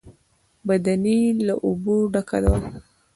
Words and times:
بدنۍ 0.67 1.21
له 1.47 1.53
اوبو 1.67 1.95
ډکه 2.13 2.37
وه. 2.51 2.55